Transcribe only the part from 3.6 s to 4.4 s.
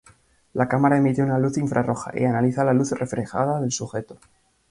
del sujeto.